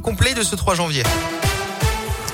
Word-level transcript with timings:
complet 0.00 0.34
de 0.34 0.42
ce 0.42 0.56
3 0.56 0.74
janvier. 0.74 1.02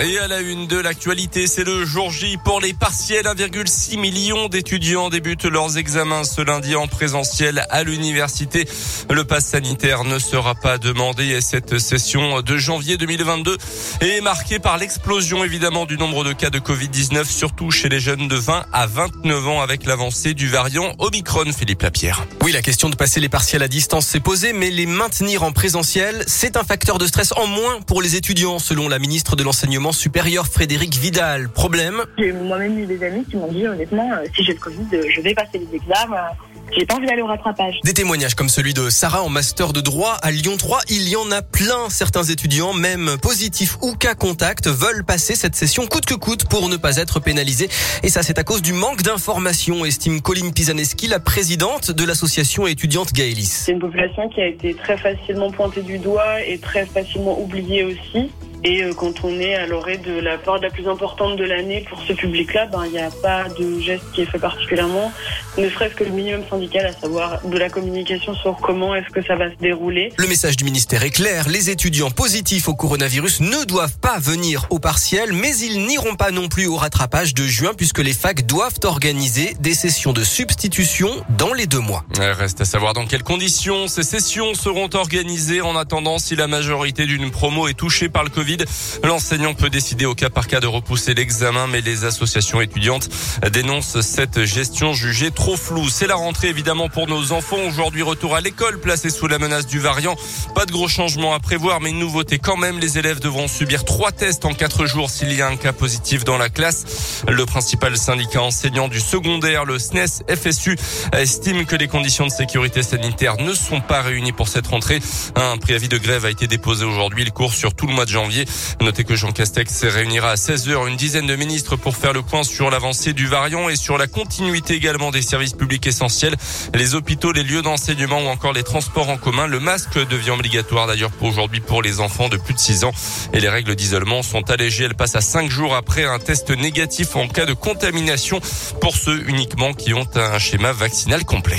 Et 0.00 0.18
à 0.18 0.26
la 0.26 0.40
une 0.40 0.66
de 0.66 0.76
l'actualité, 0.76 1.46
c'est 1.46 1.62
le 1.62 1.84
jour 1.84 2.10
J 2.10 2.36
pour 2.44 2.60
les 2.60 2.72
partiels. 2.72 3.26
1,6 3.26 3.96
million 3.96 4.48
d'étudiants 4.48 5.08
débutent 5.08 5.44
leurs 5.44 5.78
examens 5.78 6.24
ce 6.24 6.42
lundi 6.42 6.74
en 6.74 6.88
présentiel 6.88 7.64
à 7.70 7.84
l'université. 7.84 8.66
Le 9.08 9.22
pass 9.22 9.46
sanitaire 9.46 10.02
ne 10.02 10.18
sera 10.18 10.56
pas 10.56 10.78
demandé 10.78 11.26
et 11.26 11.40
cette 11.40 11.78
session 11.78 12.42
de 12.42 12.56
janvier 12.56 12.96
2022 12.96 13.56
est 14.00 14.20
marquée 14.20 14.58
par 14.58 14.78
l'explosion 14.78 15.44
évidemment 15.44 15.86
du 15.86 15.96
nombre 15.96 16.24
de 16.24 16.32
cas 16.32 16.50
de 16.50 16.58
Covid-19, 16.58 17.24
surtout 17.24 17.70
chez 17.70 17.88
les 17.88 18.00
jeunes 18.00 18.26
de 18.26 18.36
20 18.36 18.66
à 18.72 18.86
29 18.88 19.46
ans 19.46 19.60
avec 19.60 19.86
l'avancée 19.86 20.34
du 20.34 20.48
variant 20.48 20.92
Omicron, 20.98 21.52
Philippe 21.56 21.82
Lapierre. 21.82 22.26
Oui, 22.42 22.50
la 22.50 22.62
question 22.62 22.90
de 22.90 22.96
passer 22.96 23.20
les 23.20 23.28
partiels 23.28 23.62
à 23.62 23.68
distance 23.68 24.06
s'est 24.06 24.18
posée, 24.18 24.52
mais 24.52 24.70
les 24.70 24.86
maintenir 24.86 25.44
en 25.44 25.52
présentiel, 25.52 26.24
c'est 26.26 26.56
un 26.56 26.64
facteur 26.64 26.98
de 26.98 27.06
stress 27.06 27.32
en 27.36 27.46
moins 27.46 27.80
pour 27.82 28.02
les 28.02 28.16
étudiants, 28.16 28.58
selon 28.58 28.88
la 28.88 28.98
ministre 28.98 29.36
de 29.36 29.44
l'Enseignement 29.44 29.83
supérieur 29.92 30.46
Frédéric 30.46 30.94
Vidal. 30.94 31.48
Problème 31.48 32.04
J'ai 32.18 32.32
moi-même 32.32 32.78
eu 32.78 32.86
des 32.86 33.02
amis 33.04 33.24
qui 33.24 33.36
m'ont 33.36 33.50
dit 33.50 33.66
honnêtement, 33.66 34.10
euh, 34.12 34.26
si 34.34 34.44
j'ai 34.44 34.54
le 34.54 34.58
Covid, 34.58 34.86
euh, 34.92 35.02
je 35.08 35.20
vais 35.20 35.34
passer 35.34 35.58
les 35.58 35.76
examens. 35.76 36.30
J'ai 36.76 36.86
pas 36.86 36.96
envie 36.96 37.06
d'aller 37.06 37.22
au 37.22 37.26
rattrapage. 37.26 37.76
Des 37.84 37.94
témoignages 37.94 38.34
comme 38.34 38.48
celui 38.48 38.74
de 38.74 38.90
Sarah 38.90 39.22
en 39.22 39.28
master 39.28 39.72
de 39.72 39.80
droit 39.80 40.14
à 40.22 40.30
Lyon 40.30 40.56
3, 40.56 40.80
il 40.88 41.08
y 41.08 41.14
en 41.14 41.30
a 41.30 41.42
plein. 41.42 41.88
Certains 41.88 42.24
étudiants, 42.24 42.72
même 42.72 43.16
positifs 43.22 43.76
ou 43.82 43.94
cas 43.94 44.14
contact, 44.14 44.66
veulent 44.66 45.04
passer 45.04 45.36
cette 45.36 45.54
session 45.54 45.86
coûte 45.86 46.06
que 46.06 46.14
coûte 46.14 46.46
pour 46.48 46.68
ne 46.68 46.76
pas 46.76 46.96
être 46.96 47.20
pénalisés. 47.20 47.68
Et 48.02 48.08
ça, 48.08 48.22
c'est 48.22 48.38
à 48.38 48.44
cause 48.44 48.62
du 48.62 48.72
manque 48.72 49.02
d'informations, 49.02 49.84
estime 49.84 50.20
Colline 50.20 50.52
Pisaneski, 50.52 51.06
la 51.06 51.20
présidente 51.20 51.90
de 51.90 52.04
l'association 52.04 52.66
étudiante 52.66 53.12
Gaëlis. 53.12 53.44
C'est 53.44 53.72
une 53.72 53.78
population 53.78 54.28
qui 54.28 54.40
a 54.40 54.46
été 54.46 54.74
très 54.74 54.96
facilement 54.96 55.50
pointée 55.52 55.82
du 55.82 55.98
doigt 55.98 56.40
et 56.40 56.58
très 56.58 56.86
facilement 56.86 57.40
oubliée 57.40 57.84
aussi. 57.84 58.30
Et 58.66 58.82
euh, 58.82 58.94
quand 58.94 59.24
on 59.24 59.38
est 59.40 59.54
à 59.54 59.66
l'orée 59.66 59.98
de 59.98 60.18
la 60.18 60.38
période 60.38 60.62
la 60.62 60.70
plus 60.70 60.88
importante 60.88 61.36
de 61.36 61.44
l'année 61.44 61.84
pour 61.86 62.00
ce 62.02 62.14
public-là, 62.14 62.66
ben, 62.72 62.84
il 62.86 62.92
n'y 62.92 62.98
a 62.98 63.10
pas 63.10 63.44
de 63.50 63.78
geste 63.78 64.04
qui 64.14 64.22
est 64.22 64.24
fait 64.24 64.38
particulièrement, 64.38 65.12
ne 65.58 65.68
serait-ce 65.68 65.94
que 65.94 66.04
le 66.04 66.10
minimum 66.10 66.42
syndical, 66.48 66.86
à 66.86 66.92
savoir 66.92 67.42
de 67.44 67.58
la 67.58 67.68
communication 67.68 68.34
sur 68.34 68.56
comment 68.62 68.94
est-ce 68.94 69.10
que 69.10 69.22
ça 69.22 69.36
va 69.36 69.50
se 69.50 69.56
dérouler. 69.56 70.12
Le 70.16 70.26
message 70.26 70.56
du 70.56 70.64
ministère 70.64 71.02
est 71.02 71.10
clair, 71.10 71.46
les 71.50 71.68
étudiants 71.68 72.10
positifs 72.10 72.66
au 72.66 72.74
coronavirus 72.74 73.40
ne 73.40 73.64
doivent 73.66 73.98
pas 73.98 74.18
venir 74.18 74.66
au 74.70 74.78
partiel, 74.78 75.34
mais 75.34 75.54
ils 75.58 75.86
n'iront 75.86 76.14
pas 76.14 76.30
non 76.30 76.48
plus 76.48 76.66
au 76.66 76.76
rattrapage 76.76 77.34
de 77.34 77.44
juin 77.44 77.72
puisque 77.76 77.98
les 77.98 78.14
facs 78.14 78.46
doivent 78.46 78.78
organiser 78.84 79.54
des 79.60 79.74
sessions 79.74 80.14
de 80.14 80.24
substitution 80.24 81.10
dans 81.36 81.52
les 81.52 81.66
deux 81.66 81.80
mois. 81.80 82.04
Reste 82.18 82.62
à 82.62 82.64
savoir 82.64 82.94
dans 82.94 83.04
quelles 83.04 83.24
conditions 83.24 83.88
ces 83.88 84.04
sessions 84.04 84.54
seront 84.54 84.88
organisées 84.94 85.60
en 85.60 85.76
attendant 85.76 86.18
si 86.18 86.34
la 86.34 86.46
majorité 86.46 87.04
d'une 87.04 87.30
promo 87.30 87.68
est 87.68 87.74
touchée 87.74 88.08
par 88.08 88.24
le 88.24 88.30
Covid 88.30 88.53
L'enseignant 89.02 89.54
peut 89.54 89.70
décider 89.70 90.06
au 90.06 90.14
cas 90.14 90.30
par 90.30 90.46
cas 90.46 90.60
de 90.60 90.66
repousser 90.66 91.14
l'examen, 91.14 91.66
mais 91.66 91.80
les 91.80 92.04
associations 92.04 92.60
étudiantes 92.60 93.08
dénoncent 93.52 94.00
cette 94.00 94.44
gestion 94.44 94.92
jugée 94.92 95.30
trop 95.30 95.56
floue. 95.56 95.88
C'est 95.88 96.06
la 96.06 96.14
rentrée 96.14 96.48
évidemment 96.48 96.88
pour 96.88 97.06
nos 97.06 97.32
enfants. 97.32 97.58
Aujourd'hui, 97.68 98.02
retour 98.02 98.34
à 98.34 98.40
l'école 98.40 98.80
placé 98.80 99.10
sous 99.10 99.26
la 99.26 99.38
menace 99.38 99.66
du 99.66 99.78
variant. 99.78 100.16
Pas 100.54 100.66
de 100.66 100.72
gros 100.72 100.88
changements 100.88 101.34
à 101.34 101.40
prévoir, 101.40 101.80
mais 101.80 101.90
une 101.90 101.98
nouveauté 101.98 102.38
quand 102.38 102.56
même. 102.56 102.78
Les 102.78 102.98
élèves 102.98 103.20
devront 103.20 103.48
subir 103.48 103.84
trois 103.84 104.12
tests 104.12 104.44
en 104.44 104.54
quatre 104.54 104.86
jours 104.86 105.10
s'il 105.10 105.32
y 105.32 105.42
a 105.42 105.48
un 105.48 105.56
cas 105.56 105.72
positif 105.72 106.24
dans 106.24 106.38
la 106.38 106.48
classe. 106.48 107.22
Le 107.28 107.46
principal 107.46 107.96
syndicat 107.96 108.42
enseignant 108.42 108.88
du 108.88 109.00
secondaire, 109.00 109.64
le 109.64 109.78
SNES 109.78 110.24
FSU, 110.28 110.76
estime 111.12 111.64
que 111.66 111.76
les 111.76 111.88
conditions 111.88 112.26
de 112.26 112.32
sécurité 112.32 112.82
sanitaire 112.82 113.36
ne 113.38 113.54
sont 113.54 113.80
pas 113.80 114.02
réunies 114.02 114.32
pour 114.32 114.48
cette 114.48 114.66
rentrée. 114.66 115.00
Un 115.36 115.56
préavis 115.58 115.88
de 115.88 115.98
grève 115.98 116.24
a 116.24 116.30
été 116.30 116.46
déposé 116.46 116.84
aujourd'hui. 116.84 117.22
Il 117.22 117.32
court 117.32 117.54
sur 117.54 117.74
tout 117.74 117.86
le 117.86 117.92
mois 117.92 118.04
de 118.04 118.10
janvier. 118.10 118.33
Notez 118.80 119.04
que 119.04 119.14
Jean 119.16 119.32
Castex 119.32 119.84
réunira 119.84 120.30
à 120.30 120.34
16h 120.34 120.88
une 120.88 120.96
dizaine 120.96 121.26
de 121.26 121.36
ministres 121.36 121.76
pour 121.76 121.96
faire 121.96 122.12
le 122.12 122.22
point 122.22 122.42
sur 122.42 122.70
l'avancée 122.70 123.12
du 123.12 123.26
variant 123.26 123.68
et 123.68 123.76
sur 123.76 123.98
la 123.98 124.06
continuité 124.06 124.74
également 124.74 125.10
des 125.10 125.22
services 125.22 125.52
publics 125.52 125.86
essentiels, 125.86 126.34
les 126.74 126.94
hôpitaux, 126.94 127.32
les 127.32 127.42
lieux 127.42 127.62
d'enseignement 127.62 128.20
ou 128.20 128.28
encore 128.28 128.52
les 128.52 128.62
transports 128.62 129.08
en 129.08 129.16
commun. 129.16 129.46
Le 129.46 129.60
masque 129.60 129.98
devient 130.08 130.30
obligatoire 130.30 130.86
d'ailleurs 130.86 131.10
pour 131.10 131.28
aujourd'hui 131.28 131.60
pour 131.60 131.82
les 131.82 132.00
enfants 132.00 132.28
de 132.28 132.36
plus 132.36 132.54
de 132.54 132.58
6 132.58 132.84
ans 132.84 132.92
et 133.32 133.40
les 133.40 133.48
règles 133.48 133.74
d'isolement 133.74 134.22
sont 134.22 134.50
allégées. 134.50 134.84
Elles 134.84 134.94
passent 134.94 135.16
à 135.16 135.20
5 135.20 135.50
jours 135.50 135.74
après 135.74 136.04
un 136.04 136.18
test 136.18 136.50
négatif 136.50 137.16
en 137.16 137.28
cas 137.28 137.46
de 137.46 137.54
contamination 137.54 138.40
pour 138.80 138.96
ceux 138.96 139.28
uniquement 139.28 139.72
qui 139.72 139.94
ont 139.94 140.08
un 140.14 140.38
schéma 140.38 140.72
vaccinal 140.72 141.24
complet. 141.24 141.56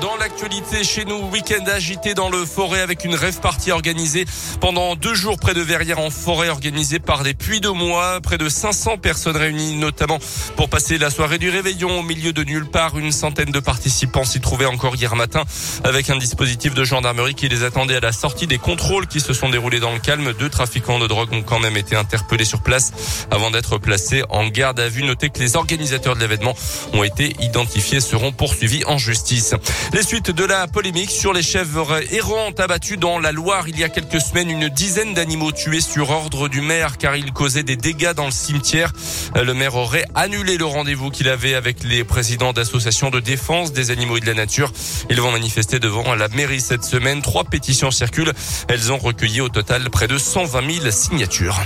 Dans 0.00 0.16
l'actualité 0.16 0.82
chez 0.82 1.04
nous, 1.04 1.28
week-end 1.30 1.62
agité 1.66 2.14
dans 2.14 2.30
le 2.30 2.46
forêt 2.46 2.80
avec 2.80 3.04
une 3.04 3.14
rêve 3.14 3.40
partie 3.40 3.70
organisée 3.70 4.24
pendant 4.58 4.96
deux 4.96 5.14
jours 5.14 5.38
près 5.38 5.52
de 5.52 5.60
Verrières 5.60 5.98
en 5.98 6.08
forêt 6.08 6.48
organisée 6.48 6.98
par 6.98 7.22
des 7.22 7.34
puits 7.34 7.60
de 7.60 7.68
mois. 7.68 8.18
Près 8.22 8.38
de 8.38 8.48
500 8.48 8.96
personnes 8.96 9.36
réunies 9.36 9.76
notamment 9.76 10.18
pour 10.56 10.70
passer 10.70 10.96
la 10.96 11.10
soirée 11.10 11.36
du 11.36 11.50
réveillon 11.50 11.98
au 11.98 12.02
milieu 12.02 12.32
de 12.32 12.42
nulle 12.44 12.64
part. 12.64 12.98
Une 12.98 13.12
centaine 13.12 13.50
de 13.50 13.60
participants 13.60 14.24
s'y 14.24 14.40
trouvaient 14.40 14.64
encore 14.64 14.96
hier 14.96 15.14
matin 15.16 15.44
avec 15.84 16.08
un 16.08 16.16
dispositif 16.16 16.72
de 16.72 16.82
gendarmerie 16.82 17.34
qui 17.34 17.50
les 17.50 17.62
attendait 17.62 17.96
à 17.96 18.00
la 18.00 18.12
sortie 18.12 18.46
des 18.46 18.58
contrôles 18.58 19.06
qui 19.06 19.20
se 19.20 19.34
sont 19.34 19.50
déroulés 19.50 19.80
dans 19.80 19.92
le 19.92 20.00
calme. 20.00 20.32
Deux 20.32 20.48
trafiquants 20.48 20.98
de 20.98 21.06
drogue 21.06 21.32
ont 21.32 21.42
quand 21.42 21.60
même 21.60 21.76
été 21.76 21.94
interpellés 21.94 22.46
sur 22.46 22.62
place 22.62 23.26
avant 23.30 23.50
d'être 23.50 23.76
placés 23.76 24.22
en 24.30 24.48
garde 24.48 24.80
à 24.80 24.88
vue. 24.88 25.02
Notez 25.02 25.28
que 25.28 25.40
les 25.40 25.56
organisateurs 25.56 26.14
de 26.14 26.20
l'événement 26.20 26.54
ont 26.94 27.04
été 27.04 27.36
identifiés 27.40 28.00
seront 28.00 28.32
poursuivis 28.32 28.84
en 28.86 28.96
justice. 28.96 29.54
Les 29.92 30.02
suites 30.02 30.30
de 30.30 30.44
la 30.44 30.66
polémique 30.66 31.10
sur 31.10 31.32
les 31.32 31.42
chèvres 31.42 32.00
errantes 32.12 32.60
abattues 32.60 32.96
dans 32.96 33.18
la 33.18 33.32
Loire 33.32 33.68
il 33.68 33.78
y 33.78 33.84
a 33.84 33.88
quelques 33.88 34.20
semaines. 34.20 34.50
Une 34.50 34.68
dizaine 34.68 35.14
d'animaux 35.14 35.52
tués 35.52 35.80
sur 35.80 36.10
ordre 36.10 36.48
du 36.48 36.60
maire 36.60 36.98
car 36.98 37.16
ils 37.16 37.32
causaient 37.32 37.62
des 37.62 37.76
dégâts 37.76 38.12
dans 38.12 38.26
le 38.26 38.30
cimetière. 38.30 38.92
Le 39.34 39.54
maire 39.54 39.76
aurait 39.76 40.04
annulé 40.14 40.56
le 40.56 40.64
rendez-vous 40.64 41.10
qu'il 41.10 41.28
avait 41.28 41.54
avec 41.54 41.84
les 41.84 42.04
présidents 42.04 42.52
d'associations 42.52 43.10
de 43.10 43.20
défense 43.20 43.72
des 43.72 43.90
animaux 43.90 44.16
et 44.16 44.20
de 44.20 44.26
la 44.26 44.34
nature. 44.34 44.72
Ils 45.10 45.20
vont 45.20 45.32
manifester 45.32 45.78
devant 45.78 46.14
la 46.14 46.28
mairie 46.28 46.60
cette 46.60 46.84
semaine. 46.84 47.22
Trois 47.22 47.44
pétitions 47.44 47.90
circulent. 47.90 48.32
Elles 48.68 48.92
ont 48.92 48.98
recueilli 48.98 49.40
au 49.40 49.48
total 49.48 49.90
près 49.90 50.08
de 50.08 50.18
120 50.18 50.80
000 50.80 50.90
signatures. 50.90 51.60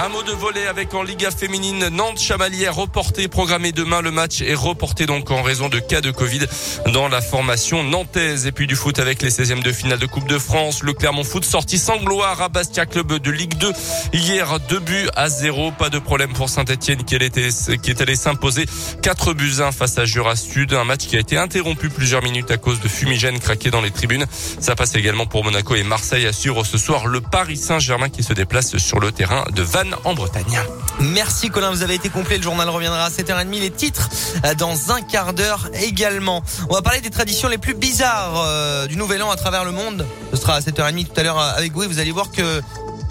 Un 0.00 0.10
mot 0.10 0.22
de 0.22 0.30
volet 0.30 0.64
avec 0.68 0.94
en 0.94 1.02
Liga 1.02 1.32
féminine 1.32 1.88
Nantes 1.88 2.20
Chamalière 2.20 2.76
reporté, 2.76 3.26
programmé 3.26 3.72
demain. 3.72 4.00
Le 4.00 4.12
match 4.12 4.42
est 4.42 4.54
reporté 4.54 5.06
donc 5.06 5.32
en 5.32 5.42
raison 5.42 5.68
de 5.68 5.80
cas 5.80 6.00
de 6.00 6.12
Covid 6.12 6.46
dans 6.92 7.08
la 7.08 7.20
formation 7.20 7.82
nantaise. 7.82 8.46
Et 8.46 8.52
puis 8.52 8.68
du 8.68 8.76
foot 8.76 9.00
avec 9.00 9.22
les 9.22 9.30
16e 9.30 9.60
de 9.60 9.72
finale 9.72 9.98
de 9.98 10.06
Coupe 10.06 10.28
de 10.28 10.38
France. 10.38 10.84
Le 10.84 10.92
Clermont 10.92 11.24
Foot 11.24 11.44
sorti 11.44 11.78
sans 11.78 11.96
gloire 11.96 12.40
à 12.40 12.48
Bastia 12.48 12.86
Club 12.86 13.12
de 13.14 13.30
Ligue 13.32 13.54
2. 13.54 13.72
Hier, 14.12 14.60
deux 14.68 14.78
buts 14.78 15.08
à 15.16 15.28
zéro. 15.28 15.72
Pas 15.72 15.90
de 15.90 15.98
problème 15.98 16.32
pour 16.32 16.48
Saint-Etienne 16.48 17.02
qui, 17.02 17.18
qui 17.18 17.90
est 17.90 18.00
allé 18.00 18.14
s'imposer 18.14 18.66
4 19.02 19.32
buts 19.32 19.54
1 19.58 19.72
face 19.72 19.98
à 19.98 20.04
Jura 20.04 20.36
Sud. 20.36 20.74
Un 20.74 20.84
match 20.84 21.08
qui 21.08 21.16
a 21.16 21.20
été 21.20 21.36
interrompu 21.36 21.88
plusieurs 21.88 22.22
minutes 22.22 22.52
à 22.52 22.56
cause 22.56 22.78
de 22.78 22.86
fumigènes 22.86 23.40
craqués 23.40 23.72
dans 23.72 23.82
les 23.82 23.90
tribunes. 23.90 24.26
Ça 24.60 24.76
passe 24.76 24.94
également 24.94 25.26
pour 25.26 25.42
Monaco 25.42 25.74
et 25.74 25.82
Marseille 25.82 26.26
assure 26.28 26.64
ce 26.64 26.78
soir 26.78 27.08
le 27.08 27.20
Paris 27.20 27.56
Saint-Germain 27.56 28.10
qui 28.10 28.22
se 28.22 28.32
déplace 28.32 28.76
sur 28.76 29.00
le 29.00 29.10
terrain 29.10 29.44
de 29.52 29.62
Vannes 29.62 29.87
en 30.04 30.14
Bretagne. 30.14 30.60
Merci 31.00 31.48
Colin, 31.50 31.70
vous 31.70 31.82
avez 31.82 31.94
été 31.94 32.08
complet. 32.08 32.36
Le 32.36 32.42
journal 32.42 32.68
reviendra 32.68 33.04
à 33.04 33.10
7h30. 33.10 33.50
Les 33.60 33.70
titres 33.70 34.08
euh, 34.44 34.54
dans 34.54 34.92
un 34.92 35.00
quart 35.00 35.32
d'heure 35.32 35.68
également. 35.82 36.42
On 36.68 36.74
va 36.74 36.82
parler 36.82 37.00
des 37.00 37.10
traditions 37.10 37.48
les 37.48 37.58
plus 37.58 37.74
bizarres 37.74 38.42
euh, 38.44 38.86
du 38.86 38.96
Nouvel 38.96 39.22
An 39.22 39.30
à 39.30 39.36
travers 39.36 39.64
le 39.64 39.72
monde. 39.72 40.06
Ce 40.32 40.36
sera 40.38 40.54
à 40.54 40.60
7h30 40.60 41.06
tout 41.06 41.20
à 41.20 41.22
l'heure 41.22 41.38
euh, 41.38 41.52
avec 41.56 41.72
vous 41.72 41.84
et 41.84 41.86
vous 41.86 41.98
allez 41.98 42.12
voir 42.12 42.30
que 42.30 42.60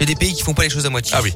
y 0.00 0.02
a 0.04 0.06
des 0.06 0.14
pays 0.14 0.34
qui 0.34 0.42
font 0.42 0.54
pas 0.54 0.62
les 0.62 0.70
choses 0.70 0.86
à 0.86 0.90
moitié. 0.90 1.14
Ah 1.16 1.22
oui. 1.22 1.34